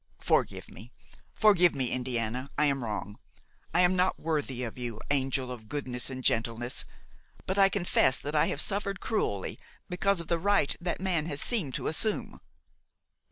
[0.17, 0.91] "Forgive me,
[1.35, 3.19] forgive me, Indiana, I am wrong!
[3.71, 6.85] I am not worthy of you, angel of goodness and gentleness!
[7.45, 9.59] but I confess that I have suffered cruelly
[9.89, 12.39] because of the right that man has seemed to assume."